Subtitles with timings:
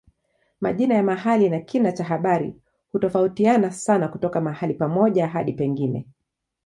[0.61, 2.55] Majina ya mahali na kina cha habari
[2.91, 6.07] hutofautiana sana kutoka mahali pamoja hadi pengine.